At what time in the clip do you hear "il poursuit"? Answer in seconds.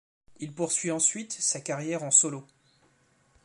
0.39-0.89